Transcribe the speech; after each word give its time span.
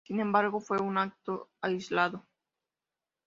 Sin 0.03 0.19
embargo 0.19 0.59
fue 0.59 0.79
un 0.79 0.97
acto 0.97 1.51
aislado. 1.61 2.25